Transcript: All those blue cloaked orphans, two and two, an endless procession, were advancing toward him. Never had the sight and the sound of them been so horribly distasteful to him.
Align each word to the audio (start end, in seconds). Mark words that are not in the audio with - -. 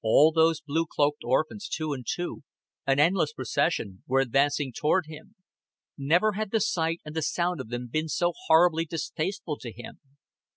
All 0.00 0.30
those 0.30 0.60
blue 0.60 0.86
cloaked 0.86 1.24
orphans, 1.24 1.68
two 1.68 1.92
and 1.92 2.06
two, 2.08 2.44
an 2.86 3.00
endless 3.00 3.32
procession, 3.32 4.04
were 4.06 4.20
advancing 4.20 4.72
toward 4.72 5.06
him. 5.08 5.34
Never 5.98 6.34
had 6.34 6.52
the 6.52 6.60
sight 6.60 7.00
and 7.04 7.16
the 7.16 7.20
sound 7.22 7.60
of 7.60 7.68
them 7.70 7.88
been 7.88 8.06
so 8.06 8.32
horribly 8.46 8.84
distasteful 8.84 9.58
to 9.58 9.72
him. 9.72 9.98